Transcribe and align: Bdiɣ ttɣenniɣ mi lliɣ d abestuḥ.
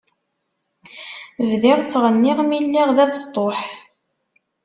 Bdiɣ 1.49 1.79
ttɣenniɣ 1.81 2.37
mi 2.43 2.59
lliɣ 2.65 2.89
d 2.97 2.97
abestuḥ. 3.03 3.59